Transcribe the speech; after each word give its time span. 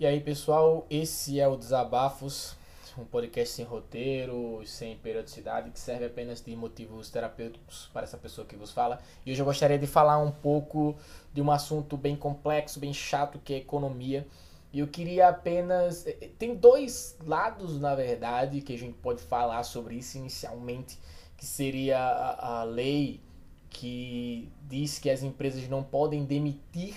E 0.00 0.06
aí, 0.06 0.20
pessoal, 0.20 0.86
esse 0.88 1.40
é 1.40 1.48
o 1.48 1.56
Desabafos, 1.56 2.54
um 2.96 3.04
podcast 3.04 3.52
sem 3.52 3.64
roteiro, 3.64 4.62
sem 4.64 4.96
periodicidade, 4.96 5.72
que 5.72 5.80
serve 5.80 6.06
apenas 6.06 6.40
de 6.40 6.54
motivos 6.54 7.10
terapêuticos 7.10 7.90
para 7.92 8.04
essa 8.04 8.16
pessoa 8.16 8.46
que 8.46 8.54
vos 8.54 8.70
fala. 8.70 9.00
E 9.26 9.32
hoje 9.32 9.42
eu 9.42 9.44
gostaria 9.44 9.76
de 9.76 9.88
falar 9.88 10.18
um 10.18 10.30
pouco 10.30 10.96
de 11.34 11.42
um 11.42 11.50
assunto 11.50 11.96
bem 11.96 12.14
complexo, 12.14 12.78
bem 12.78 12.94
chato, 12.94 13.40
que 13.44 13.52
é 13.54 13.56
economia. 13.56 14.24
E 14.72 14.78
eu 14.78 14.86
queria 14.86 15.30
apenas. 15.30 16.06
Eh, 16.06 16.16
eh, 16.20 16.30
tem 16.38 16.54
dois 16.54 17.16
lados, 17.24 17.80
na 17.80 17.96
verdade, 17.96 18.60
que 18.60 18.74
a 18.74 18.78
gente 18.78 18.94
pode 18.98 19.20
falar 19.20 19.64
sobre 19.64 19.96
isso 19.96 20.16
inicialmente, 20.16 20.96
que 21.36 21.44
seria 21.44 21.98
a, 21.98 22.60
a 22.60 22.62
lei 22.62 23.20
que 23.68 24.48
diz 24.68 25.00
que 25.00 25.10
as 25.10 25.24
empresas 25.24 25.68
não 25.68 25.82
podem 25.82 26.24
demitir 26.24 26.96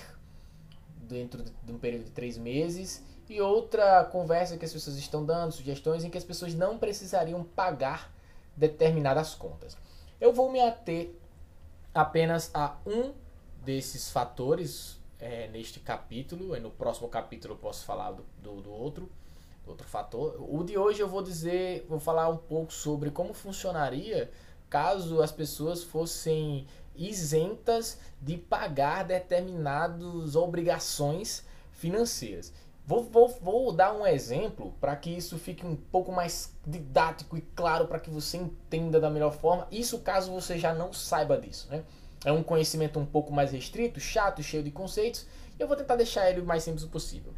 dentro 1.14 1.44
de 1.44 1.72
um 1.72 1.78
período 1.78 2.06
de 2.06 2.12
três 2.12 2.38
meses, 2.38 3.04
e 3.30 3.40
outra 3.40 4.04
conversa 4.06 4.58
que 4.58 4.66
as 4.66 4.74
pessoas 4.74 4.98
estão 4.98 5.26
dando, 5.26 5.52
sugestões 5.52 6.04
em 6.04 6.10
que 6.10 6.18
as 6.18 6.24
pessoas 6.24 6.54
não 6.54 6.78
precisariam 6.78 7.44
pagar 7.44 8.14
determinadas 8.58 9.34
contas. 9.34 9.78
Eu 10.20 10.34
vou 10.34 10.52
me 10.52 10.60
ater 10.60 11.16
apenas 11.94 12.52
a 12.54 12.76
um 12.86 13.14
desses 13.64 14.12
fatores 14.12 15.00
é, 15.20 15.48
neste 15.48 15.80
capítulo, 15.80 16.56
e 16.56 16.60
no 16.60 16.72
próximo 16.72 17.08
capítulo 17.08 17.54
eu 17.54 17.58
posso 17.58 17.86
falar 17.86 18.12
do, 18.12 18.26
do, 18.42 18.62
do 18.62 18.72
outro, 18.72 19.10
outro 19.66 19.88
fator. 19.88 20.36
O 20.40 20.64
de 20.64 20.78
hoje 20.78 21.00
eu 21.00 21.08
vou 21.08 21.22
dizer, 21.22 21.86
vou 21.88 22.00
falar 22.00 22.28
um 22.28 22.38
pouco 22.38 22.74
sobre 22.74 23.12
como 23.12 23.34
funcionaria 23.34 24.30
caso 24.72 25.22
as 25.22 25.34
pessoas 25.34 25.84
fossem 25.84 26.66
isentas 26.96 28.00
de 28.22 28.38
pagar 28.38 29.04
determinadas 29.04 30.36
obrigações 30.36 31.46
financeiras. 31.74 32.54
Vou, 32.88 33.04
vou, 33.04 33.28
vou 33.42 33.72
dar 33.72 33.94
um 33.94 34.08
exemplo 34.08 34.74
para 34.80 34.96
que 34.96 35.10
isso 35.10 35.38
fique 35.38 35.66
um 35.66 35.76
pouco 35.76 36.12
mais 36.12 36.56
didático 36.66 37.38
e 37.38 37.42
claro 37.42 37.86
para 37.86 38.00
que 38.00 38.10
você 38.10 38.38
entenda 38.38 39.00
da 39.00 39.10
melhor 39.10 39.34
forma. 39.34 39.68
Isso 39.70 40.00
caso 40.00 40.32
você 40.32 40.58
já 40.58 40.74
não 40.74 40.92
saiba 40.92 41.38
disso. 41.38 41.68
Né? 41.70 41.84
É 42.24 42.32
um 42.32 42.42
conhecimento 42.42 42.98
um 42.98 43.06
pouco 43.06 43.32
mais 43.32 43.52
restrito, 43.52 44.00
chato, 44.00 44.42
cheio 44.42 44.64
de 44.64 44.72
conceitos. 44.72 45.28
Eu 45.60 45.68
vou 45.68 45.76
tentar 45.76 45.96
deixar 45.96 46.30
ele 46.30 46.42
o 46.42 46.46
mais 46.46 46.64
simples 46.64 46.86
possível. 46.86 47.34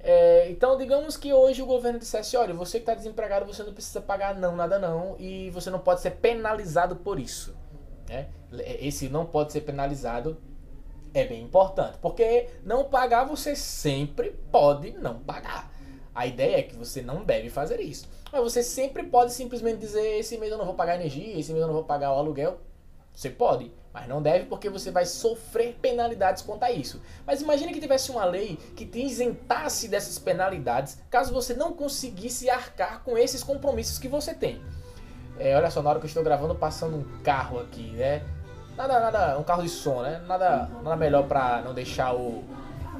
É, 0.00 0.48
então, 0.50 0.76
digamos 0.76 1.16
que 1.16 1.32
hoje 1.32 1.60
o 1.60 1.66
governo 1.66 1.98
dissesse: 1.98 2.36
olha, 2.36 2.54
você 2.54 2.78
que 2.78 2.82
está 2.82 2.94
desempregado, 2.94 3.46
você 3.46 3.62
não 3.62 3.72
precisa 3.72 4.00
pagar 4.00 4.34
não, 4.34 4.54
nada 4.54 4.78
não, 4.78 5.16
e 5.18 5.50
você 5.50 5.70
não 5.70 5.78
pode 5.78 6.00
ser 6.00 6.12
penalizado 6.12 6.96
por 6.96 7.18
isso. 7.18 7.56
Né? 8.08 8.28
Esse 8.80 9.08
não 9.08 9.26
pode 9.26 9.52
ser 9.52 9.62
penalizado 9.62 10.38
é 11.14 11.24
bem 11.24 11.42
importante, 11.42 11.98
porque 12.00 12.48
não 12.64 12.84
pagar 12.84 13.24
você 13.24 13.56
sempre 13.56 14.30
pode 14.52 14.92
não 14.92 15.18
pagar. 15.20 15.72
A 16.14 16.26
ideia 16.26 16.58
é 16.58 16.62
que 16.62 16.76
você 16.76 17.00
não 17.00 17.24
deve 17.24 17.48
fazer 17.48 17.80
isso. 17.80 18.08
Mas 18.32 18.42
você 18.42 18.62
sempre 18.62 19.04
pode 19.04 19.32
simplesmente 19.32 19.78
dizer: 19.78 20.18
esse 20.18 20.36
mês 20.36 20.52
eu 20.52 20.58
não 20.58 20.64
vou 20.64 20.74
pagar 20.74 20.96
energia, 20.96 21.38
esse 21.38 21.52
mês 21.52 21.62
eu 21.62 21.66
não 21.66 21.74
vou 21.74 21.84
pagar 21.84 22.12
o 22.12 22.16
aluguel. 22.16 22.58
Você 23.12 23.30
pode, 23.30 23.72
mas 23.98 24.08
não 24.08 24.22
deve 24.22 24.46
porque 24.46 24.70
você 24.70 24.90
vai 24.90 25.04
sofrer 25.04 25.76
penalidades 25.80 26.42
quanto 26.42 26.62
a 26.62 26.70
isso. 26.70 27.00
Mas 27.26 27.42
imagine 27.42 27.72
que 27.72 27.80
tivesse 27.80 28.10
uma 28.10 28.24
lei 28.24 28.56
que 28.76 28.86
te 28.86 29.00
isentasse 29.00 29.88
dessas 29.88 30.18
penalidades 30.18 30.98
caso 31.10 31.32
você 31.32 31.54
não 31.54 31.72
conseguisse 31.72 32.48
arcar 32.48 33.02
com 33.02 33.18
esses 33.18 33.42
compromissos 33.42 33.98
que 33.98 34.08
você 34.08 34.34
tem. 34.34 34.60
É, 35.38 35.56
olha 35.56 35.70
só, 35.70 35.82
na 35.82 35.90
hora 35.90 35.98
que 35.98 36.06
eu 36.06 36.08
estou 36.08 36.22
gravando, 36.22 36.54
passando 36.54 36.96
um 36.96 37.22
carro 37.22 37.60
aqui, 37.60 37.90
né? 37.92 38.22
Nada, 38.76 39.00
nada, 39.00 39.38
um 39.38 39.42
carro 39.42 39.62
de 39.62 39.68
som, 39.68 40.02
né? 40.02 40.20
Nada, 40.26 40.68
nada 40.82 40.96
melhor 40.96 41.26
para 41.26 41.62
não 41.62 41.74
deixar 41.74 42.14
o, 42.14 42.44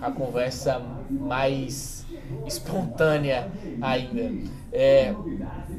a 0.01 0.11
conversa 0.11 0.81
mais 1.09 2.05
espontânea 2.47 3.51
ainda. 3.81 4.49
É, 4.73 5.15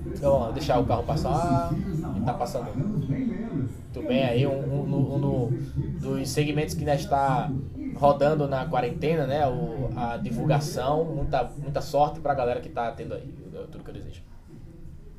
então, 0.08 0.40
vamos 0.40 0.54
deixar 0.54 0.80
o 0.80 0.86
carro 0.86 1.04
passar. 1.04 1.72
Ele 1.74 2.26
tá 2.26 2.34
passando 2.34 2.70
muito 3.90 4.08
bem 4.08 4.24
aí. 4.24 4.46
Um, 4.46 4.52
um, 4.52 4.96
um, 4.96 5.46
um 5.46 6.00
dos 6.00 6.30
segmentos 6.30 6.76
que 6.76 6.82
ainda 6.82 6.96
está 6.96 7.52
rodando 7.96 8.48
na 8.48 8.66
quarentena, 8.66 9.26
né? 9.26 9.48
O, 9.48 9.90
a 9.98 10.18
divulgação. 10.18 11.04
Muita, 11.04 11.44
muita 11.58 11.82
sorte 11.82 12.20
pra 12.20 12.34
galera 12.34 12.62
que 12.62 12.70
tá 12.70 12.92
tendo 12.92 13.16
aí. 13.16 13.28
Tudo 13.72 13.84
que 13.84 13.90
eu 13.90 13.94
desejo. 13.94 14.22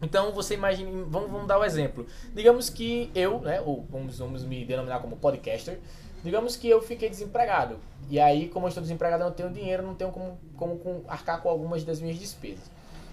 Então 0.03 0.33
você 0.33 0.55
imagine, 0.55 1.05
vamos, 1.09 1.31
vamos 1.31 1.47
dar 1.47 1.59
o 1.59 1.61
um 1.61 1.65
exemplo. 1.65 2.07
Digamos 2.35 2.71
que 2.71 3.11
eu, 3.15 3.41
né, 3.41 3.61
ou 3.61 3.85
vamos, 3.91 4.19
vamos 4.19 4.45
me 4.45 4.65
denominar 4.65 5.01
como 5.01 5.15
podcaster, 5.17 5.79
digamos 6.25 6.57
que 6.57 6.67
eu 6.69 6.81
fiquei 6.81 7.11
desempregado. 7.11 7.77
E 8.09 8.19
aí, 8.19 8.49
como 8.49 8.65
eu 8.65 8.69
estou 8.69 8.81
desempregado, 8.81 9.25
eu 9.25 9.29
não 9.29 9.35
tenho 9.35 9.51
dinheiro, 9.51 9.83
não 9.83 9.95
tenho 9.95 10.11
como, 10.11 10.39
como 10.57 11.05
arcar 11.07 11.43
com 11.43 11.51
algumas 11.51 11.85
das 11.85 12.01
minhas 12.01 12.19
despesas. 12.19 12.71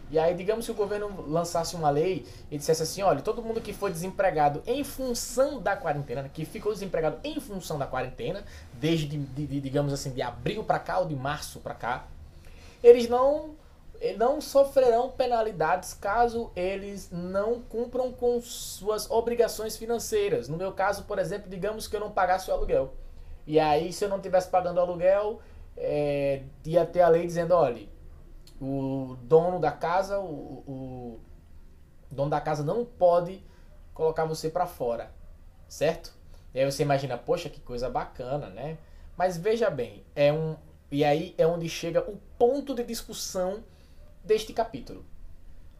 E 0.09 0.17
aí, 0.17 0.33
digamos 0.33 0.65
que 0.65 0.71
o 0.71 0.75
governo 0.75 1.25
lançasse 1.27 1.75
uma 1.75 1.89
lei 1.89 2.25
e 2.49 2.57
dissesse 2.57 2.83
assim: 2.83 3.01
olha, 3.01 3.21
todo 3.21 3.41
mundo 3.41 3.59
que 3.59 3.73
foi 3.73 3.91
desempregado 3.91 4.61
em 4.65 4.83
função 4.83 5.61
da 5.61 5.75
quarentena, 5.75 6.29
que 6.29 6.45
ficou 6.45 6.71
desempregado 6.71 7.19
em 7.23 7.39
função 7.39 7.77
da 7.77 7.85
quarentena, 7.85 8.43
desde, 8.73 9.05
de, 9.05 9.47
de, 9.47 9.59
digamos 9.59 9.91
assim, 9.91 10.11
de 10.11 10.21
abril 10.21 10.63
para 10.63 10.79
cá 10.79 10.99
ou 10.99 11.05
de 11.05 11.15
março 11.15 11.59
para 11.59 11.73
cá, 11.73 12.07
eles 12.81 13.09
não 13.09 13.55
não 14.15 14.39
sofrerão 14.39 15.09
penalidades 15.09 15.95
caso 15.95 16.51
eles 16.55 17.09
não 17.11 17.59
cumpram 17.61 18.11
com 18.11 18.39
suas 18.39 19.09
obrigações 19.09 19.75
financeiras. 19.75 20.47
No 20.47 20.55
meu 20.55 20.71
caso, 20.71 21.05
por 21.05 21.17
exemplo, 21.17 21.49
digamos 21.49 21.87
que 21.87 21.95
eu 21.95 21.99
não 21.99 22.11
pagasse 22.11 22.49
o 22.51 22.53
aluguel. 22.53 22.93
E 23.45 23.59
aí, 23.59 23.91
se 23.91 24.05
eu 24.05 24.09
não 24.09 24.17
estivesse 24.17 24.49
pagando 24.49 24.77
o 24.77 24.81
aluguel, 24.81 25.39
é, 25.75 26.43
ia 26.65 26.85
ter 26.85 27.01
a 27.01 27.07
lei 27.07 27.25
dizendo, 27.25 27.53
olha, 27.53 27.87
o 28.59 29.17
dono 29.23 29.59
da 29.59 29.71
casa, 29.71 30.19
o, 30.19 30.63
o 30.67 31.19
dono 32.11 32.29
da 32.29 32.41
casa 32.41 32.63
não 32.63 32.85
pode 32.85 33.43
colocar 33.93 34.25
você 34.25 34.49
para 34.49 34.65
fora, 34.65 35.11
certo? 35.67 36.13
E 36.53 36.59
aí 36.59 36.65
você 36.69 36.83
imagina, 36.83 37.17
poxa, 37.17 37.49
que 37.49 37.59
coisa 37.59 37.89
bacana, 37.89 38.47
né? 38.47 38.77
Mas 39.15 39.37
veja 39.37 39.69
bem, 39.69 40.03
é 40.15 40.31
um 40.31 40.55
e 40.89 41.03
aí 41.03 41.35
é 41.37 41.45
onde 41.45 41.67
chega 41.67 41.99
o 42.09 42.17
ponto 42.37 42.73
de 42.73 42.83
discussão 42.83 43.63
deste 44.23 44.53
capítulo. 44.53 45.05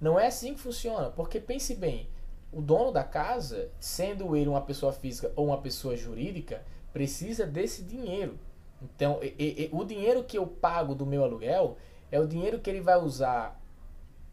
Não 0.02 0.20
é 0.20 0.28
assim 0.28 0.54
que 0.54 0.60
funciona, 0.60 1.10
porque 1.10 1.40
pense 1.40 1.74
bem, 1.74 2.10
o 2.52 2.62
dono 2.62 2.92
da 2.92 3.04
casa, 3.04 3.70
sendo 3.80 4.36
ele 4.36 4.50
uma 4.50 4.62
pessoa 4.62 4.92
física 4.92 5.32
ou 5.36 5.48
uma 5.48 5.62
pessoa 5.62 5.96
jurídica, 5.96 6.62
precisa 6.92 7.46
desse 7.46 7.84
dinheiro. 7.84 8.38
Então, 8.82 9.20
e, 9.22 9.34
e, 9.40 9.70
o 9.72 9.84
dinheiro 9.84 10.24
que 10.24 10.38
eu 10.38 10.46
pago 10.46 10.94
do 10.94 11.06
meu 11.06 11.24
aluguel 11.24 11.78
é 12.12 12.20
o 12.20 12.28
dinheiro 12.28 12.60
que 12.60 12.70
ele 12.70 12.82
vai 12.82 12.98
usar, 12.98 13.60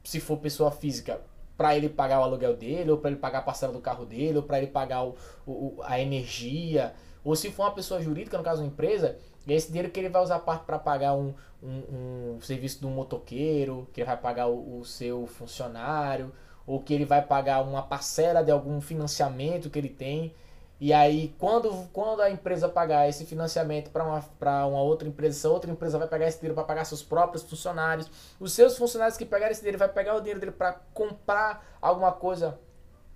se 0.03 0.21
for 0.21 0.39
pessoa 0.39 0.71
física, 0.71 1.21
para 1.57 1.77
ele 1.77 1.89
pagar 1.89 2.21
o 2.21 2.25
aluguel 2.25 2.57
dele, 2.57 2.91
ou 2.91 2.99
para 2.99 3.11
ele 3.11 3.21
pagar 3.21 3.39
a 3.39 3.43
parcela 3.43 3.73
do 3.73 3.81
carro 3.81 4.05
dele, 4.05 4.39
ou 4.39 4.43
para 4.43 4.59
ele 4.59 4.67
pagar 4.67 5.05
o, 5.05 5.17
o, 5.47 5.81
a 5.85 6.01
energia, 6.01 6.95
ou 7.25 7.35
se 7.35 7.51
for 7.51 7.63
uma 7.65 7.73
pessoa 7.73 8.03
jurídica, 8.03 8.37
no 8.37 8.45
caso 8.45 8.61
uma 8.63 8.69
empresa, 8.69 9.17
é 9.49 9.55
esse 9.55 9.69
dinheiro 9.69 9.91
que 9.91 9.99
ele 9.99 10.11
vai 10.11 10.23
usar 10.23 10.41
para 10.41 10.79
pagar 10.79 11.15
um, 11.15 11.35
um, 11.63 12.35
um, 12.37 12.41
serviço 12.41 12.81
de 12.81 12.87
um 12.87 12.91
motoqueiro, 12.91 13.89
que 13.93 14.01
ele 14.01 14.07
vai 14.07 14.17
pagar 14.17 14.49
o, 14.49 14.81
o, 14.81 14.85
seu 14.85 15.27
funcionário, 15.27 16.33
ou 16.67 16.81
que 16.81 16.93
ele 16.93 17.07
vai 17.07 17.23
pagar 17.23 17.63
uma 17.63 17.83
parcela 17.83 18.43
de 18.43 18.51
algum 18.51 18.81
financiamento 18.81 19.71
que 19.71 19.79
ele 19.79 19.89
tem. 19.89 20.35
E 20.81 20.93
aí, 20.93 21.35
quando, 21.39 21.89
quando 21.93 22.21
a 22.21 22.31
empresa 22.31 22.69
pagar 22.69 23.09
esse 23.09 23.25
financiamento 23.25 23.91
para 23.91 24.05
uma, 24.05 24.67
uma 24.67 24.83
outra 24.83 25.07
empresa, 25.07 25.39
essa 25.39 25.49
outra 25.49 25.71
empresa 25.71 25.99
vai 25.99 26.09
pegar 26.09 26.27
esse 26.27 26.39
dinheiro 26.39 26.55
para 26.55 26.65
pagar 26.65 26.85
seus 26.85 27.03
próprios 27.03 27.45
funcionários. 27.45 28.11
Os 28.41 28.53
seus 28.53 28.77
funcionários 28.77 29.17
que 29.17 29.25
pegarem 29.25 29.53
esse 29.53 29.61
dinheiro 29.61 29.79
vai 29.79 29.89
pegar 29.89 30.17
o 30.17 30.21
dinheiro 30.21 30.41
dele 30.41 30.53
para 30.53 30.81
comprar 30.93 31.65
alguma 31.81 32.13
coisa 32.13 32.59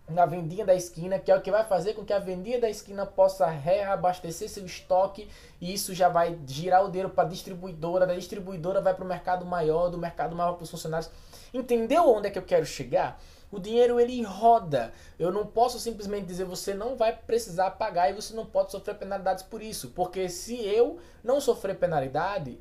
na 0.09 0.25
vendinha 0.25 0.65
da 0.65 0.75
esquina, 0.75 1.19
que 1.19 1.31
é 1.31 1.37
o 1.37 1.41
que 1.41 1.51
vai 1.51 1.65
fazer 1.65 1.93
com 1.93 2.05
que 2.05 2.13
a 2.13 2.19
vendinha 2.19 2.59
da 2.59 2.71
esquina 2.71 3.05
possa 3.05 3.47
reabastecer 3.47 4.49
seu 4.49 4.65
estoque 4.65 5.29
e 5.61 5.73
isso 5.75 5.95
já 5.95 6.09
vai 6.09 6.39
girar 6.47 6.85
o 6.85 6.89
dinheiro 6.89 7.11
para 7.11 7.25
a 7.25 7.29
distribuidora, 7.29 8.07
da 8.07 8.15
distribuidora 8.15 8.81
vai 8.81 8.95
para 8.95 9.05
o 9.05 9.09
mercado 9.09 9.45
maior, 9.45 9.91
do 9.91 9.99
mercado 9.99 10.35
maior 10.35 10.55
para 10.55 10.65
os 10.65 10.71
funcionários. 10.71 11.11
Entendeu 11.53 12.09
onde 12.09 12.29
é 12.29 12.31
que 12.31 12.39
eu 12.39 12.43
quero 12.43 12.65
chegar? 12.65 13.21
O 13.51 13.59
dinheiro 13.59 13.99
ele 13.99 14.23
roda. 14.23 14.93
Eu 15.19 15.33
não 15.33 15.47
posso 15.47 15.79
simplesmente 15.79 16.27
dizer 16.27 16.45
você 16.45 16.75
não 16.75 16.97
vai 16.97 17.17
precisar 17.17 17.73
pagar 17.73 18.11
e 18.11 18.15
você 18.15 18.35
não 18.35 18.45
pode 18.45 18.73
sofrer 18.73 18.97
penalidades 18.97 19.43
por 19.43 19.63
isso, 19.63 19.91
porque 19.91 20.29
se 20.29 20.61
eu 20.61 20.99
não 21.25 21.41
sofrer 21.41 21.79
penalidade, 21.79 22.61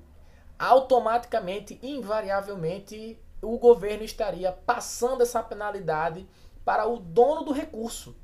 automaticamente, 0.57 1.79
invariavelmente, 1.83 3.19
o 3.41 3.57
governo 3.57 4.03
estaria 4.03 4.51
passando 4.51 5.21
essa 5.21 5.43
penalidade 5.43 6.27
para 6.63 6.87
o 6.87 6.97
dono 6.97 7.43
do 7.43 7.51
recurso. 7.51 8.15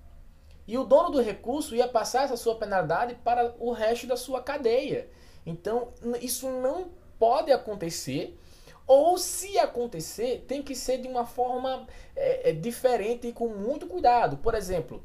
E 0.66 0.77
o 0.77 0.86
dono 0.86 1.09
do 1.09 1.21
recurso 1.21 1.75
ia 1.75 1.88
passar 1.88 2.24
essa 2.24 2.38
sua 2.38 2.56
penalidade 2.56 3.16
para 3.16 3.54
o 3.59 3.71
resto 3.71 4.07
da 4.07 4.16
sua 4.16 4.42
cadeia. 4.42 5.09
Então, 5.45 5.89
isso 6.21 6.50
não 6.50 6.92
pode 7.19 7.51
acontecer. 7.51 8.39
Ou 8.85 9.18
se 9.18 9.57
acontecer, 9.57 10.44
tem 10.47 10.62
que 10.62 10.75
ser 10.75 11.00
de 11.00 11.07
uma 11.07 11.25
forma 11.25 11.88
é, 12.15 12.50
é, 12.50 12.53
diferente 12.53 13.27
e 13.27 13.33
com 13.33 13.47
muito 13.47 13.88
cuidado. 13.88 14.38
Por 14.38 14.56
exemplo, 14.56 15.03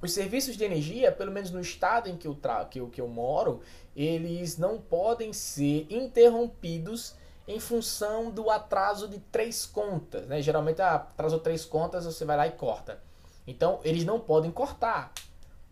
os 0.00 0.12
serviços 0.12 0.56
de 0.56 0.64
energia, 0.64 1.10
pelo 1.10 1.32
menos 1.32 1.50
no 1.50 1.60
estado 1.60 2.08
em 2.08 2.16
que 2.16 2.28
eu, 2.28 2.34
tra 2.34 2.64
que 2.66 2.80
eu, 2.80 2.88
que 2.88 3.00
eu 3.00 3.08
moro, 3.08 3.62
eles 3.96 4.58
não 4.58 4.78
podem 4.78 5.32
ser 5.32 5.86
interrompidos 5.90 7.14
em 7.48 7.58
função 7.58 8.30
do 8.30 8.50
atraso 8.50 9.08
de 9.08 9.18
três 9.18 9.64
contas. 9.64 10.26
Né? 10.26 10.42
Geralmente, 10.42 10.82
ah, 10.82 10.96
atrasou 10.96 11.40
três 11.40 11.64
contas, 11.64 12.04
você 12.04 12.24
vai 12.24 12.36
lá 12.36 12.46
e 12.46 12.52
corta. 12.52 13.02
Então, 13.46 13.80
eles 13.82 14.04
não 14.04 14.20
podem 14.20 14.50
cortar. 14.50 15.12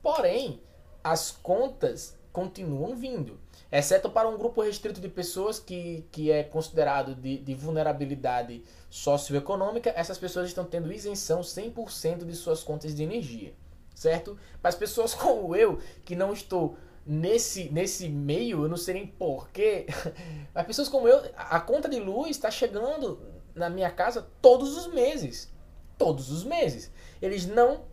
Porém, 0.02 0.60
as 1.04 1.30
contas 1.30 2.16
continuam 2.36 2.94
vindo. 2.94 3.40
Exceto 3.72 4.10
para 4.10 4.28
um 4.28 4.36
grupo 4.36 4.60
restrito 4.60 5.00
de 5.00 5.08
pessoas 5.08 5.58
que, 5.58 6.04
que 6.12 6.30
é 6.30 6.42
considerado 6.42 7.14
de, 7.14 7.38
de 7.38 7.54
vulnerabilidade 7.54 8.62
socioeconômica, 8.90 9.90
essas 9.96 10.18
pessoas 10.18 10.48
estão 10.48 10.62
tendo 10.62 10.92
isenção 10.92 11.40
100% 11.40 12.26
de 12.26 12.34
suas 12.34 12.62
contas 12.62 12.94
de 12.94 13.02
energia. 13.02 13.54
Certo? 13.94 14.38
Mas 14.62 14.74
pessoas 14.74 15.14
como 15.16 15.56
eu, 15.56 15.80
que 16.04 16.14
não 16.14 16.34
estou 16.34 16.76
nesse, 17.06 17.70
nesse 17.70 18.06
meio, 18.06 18.64
eu 18.64 18.68
não 18.68 18.76
sei 18.76 18.92
nem 18.92 19.06
porquê. 19.06 19.86
Mas 20.54 20.66
pessoas 20.66 20.90
como 20.90 21.08
eu, 21.08 21.22
a 21.34 21.58
conta 21.58 21.88
de 21.88 21.98
luz 21.98 22.32
está 22.32 22.50
chegando 22.50 23.18
na 23.54 23.70
minha 23.70 23.90
casa 23.90 24.28
todos 24.42 24.76
os 24.76 24.92
meses. 24.92 25.50
Todos 25.96 26.30
os 26.30 26.44
meses. 26.44 26.92
Eles 27.22 27.46
não 27.46 27.86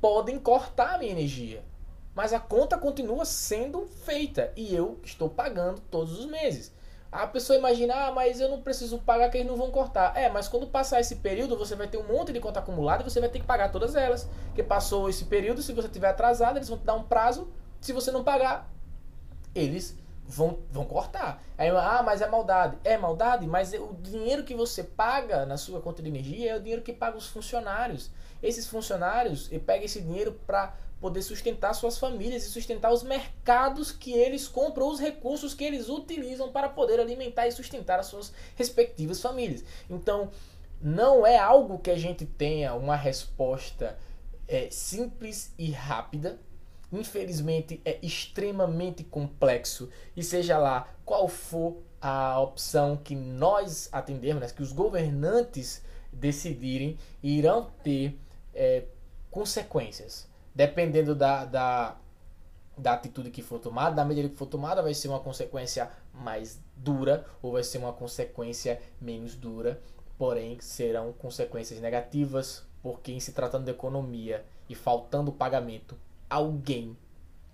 podem 0.00 0.38
cortar 0.38 0.94
a 0.94 0.98
minha 0.98 1.12
energia. 1.12 1.62
Mas 2.14 2.32
a 2.32 2.40
conta 2.40 2.76
continua 2.76 3.24
sendo 3.24 3.86
feita 4.04 4.52
e 4.56 4.74
eu 4.74 5.00
estou 5.02 5.30
pagando 5.30 5.80
todos 5.90 6.18
os 6.18 6.26
meses. 6.26 6.72
A 7.10 7.26
pessoa 7.26 7.58
imagina, 7.58 7.94
ah, 8.06 8.12
mas 8.12 8.40
eu 8.40 8.48
não 8.48 8.62
preciso 8.62 8.98
pagar 8.98 9.30
que 9.30 9.36
eles 9.36 9.46
não 9.46 9.56
vão 9.56 9.70
cortar. 9.70 10.16
É, 10.16 10.30
mas 10.30 10.48
quando 10.48 10.66
passar 10.66 11.00
esse 11.00 11.16
período, 11.16 11.58
você 11.58 11.76
vai 11.76 11.86
ter 11.86 11.98
um 11.98 12.06
monte 12.06 12.32
de 12.32 12.40
conta 12.40 12.60
acumulada 12.60 13.02
e 13.02 13.10
você 13.10 13.20
vai 13.20 13.28
ter 13.28 13.38
que 13.38 13.46
pagar 13.46 13.70
todas 13.70 13.94
elas. 13.94 14.28
Porque 14.46 14.62
passou 14.62 15.08
esse 15.08 15.26
período, 15.26 15.62
se 15.62 15.72
você 15.72 15.88
tiver 15.88 16.08
atrasado, 16.08 16.56
eles 16.56 16.68
vão 16.68 16.78
te 16.78 16.84
dar 16.84 16.94
um 16.94 17.02
prazo 17.02 17.50
se 17.82 17.92
você 17.92 18.12
não 18.12 18.22
pagar, 18.22 18.70
eles 19.52 19.98
vão, 20.24 20.60
vão 20.70 20.84
cortar. 20.84 21.42
Aí, 21.58 21.68
ah, 21.68 22.00
mas 22.04 22.22
é 22.22 22.28
maldade. 22.28 22.78
É 22.84 22.96
maldade, 22.96 23.44
mas 23.46 23.72
o 23.72 23.94
dinheiro 24.00 24.44
que 24.44 24.54
você 24.54 24.84
paga 24.84 25.44
na 25.44 25.56
sua 25.56 25.80
conta 25.80 26.00
de 26.00 26.08
energia 26.08 26.52
é 26.52 26.56
o 26.56 26.60
dinheiro 26.60 26.80
que 26.80 26.92
paga 26.92 27.18
os 27.18 27.26
funcionários. 27.26 28.10
Esses 28.40 28.68
funcionários, 28.68 29.50
e 29.50 29.58
pega 29.58 29.84
esse 29.84 30.00
dinheiro 30.00 30.40
para 30.46 30.74
poder 31.02 31.20
sustentar 31.20 31.74
suas 31.74 31.98
famílias 31.98 32.46
e 32.46 32.50
sustentar 32.50 32.92
os 32.92 33.02
mercados 33.02 33.90
que 33.90 34.12
eles 34.12 34.48
compram, 34.48 34.88
os 34.88 35.00
recursos 35.00 35.52
que 35.52 35.64
eles 35.64 35.88
utilizam 35.88 36.50
para 36.50 36.68
poder 36.68 37.00
alimentar 37.00 37.46
e 37.46 37.52
sustentar 37.52 37.98
as 37.98 38.06
suas 38.06 38.32
respectivas 38.56 39.20
famílias. 39.20 39.64
Então, 39.90 40.30
não 40.80 41.26
é 41.26 41.36
algo 41.36 41.78
que 41.78 41.90
a 41.90 41.98
gente 41.98 42.24
tenha 42.24 42.72
uma 42.74 42.96
resposta 42.96 43.98
é, 44.48 44.70
simples 44.70 45.52
e 45.58 45.70
rápida 45.72 46.38
infelizmente 46.92 47.80
é 47.84 47.98
extremamente 48.02 49.02
complexo 49.02 49.88
e 50.14 50.22
seja 50.22 50.58
lá 50.58 50.94
qual 51.06 51.26
for 51.26 51.78
a 52.00 52.38
opção 52.38 52.96
que 52.96 53.14
nós 53.14 53.88
atendermos, 53.90 54.42
né, 54.42 54.50
que 54.54 54.62
os 54.62 54.72
governantes 54.72 55.82
decidirem, 56.12 56.98
irão 57.22 57.70
ter 57.82 58.18
é, 58.54 58.84
consequências. 59.30 60.28
Dependendo 60.54 61.14
da, 61.14 61.44
da, 61.44 61.96
da 62.76 62.92
atitude 62.92 63.30
que 63.30 63.42
for 63.42 63.58
tomada, 63.58 63.96
da 63.96 64.04
medida 64.04 64.28
que 64.28 64.36
for 64.36 64.46
tomada, 64.46 64.82
vai 64.82 64.94
ser 64.94 65.08
uma 65.08 65.20
consequência 65.20 65.90
mais 66.12 66.60
dura 66.76 67.24
ou 67.40 67.52
vai 67.52 67.62
ser 67.62 67.78
uma 67.78 67.92
consequência 67.92 68.80
menos 69.00 69.34
dura, 69.34 69.80
porém 70.18 70.60
serão 70.60 71.12
consequências 71.12 71.80
negativas, 71.80 72.64
porque 72.82 73.12
em 73.12 73.20
se 73.20 73.32
tratando 73.32 73.64
de 73.64 73.70
economia 73.70 74.44
e 74.68 74.74
faltando 74.74 75.32
pagamento, 75.32 75.96
alguém 76.28 76.96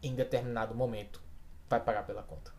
em 0.02 0.14
determinado 0.14 0.74
momento 0.74 1.20
vai 1.68 1.80
pagar 1.80 2.06
pela 2.06 2.22
conta. 2.22 2.57